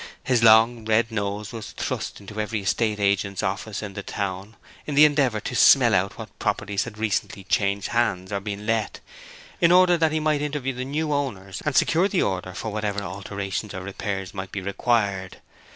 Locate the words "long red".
0.41-1.11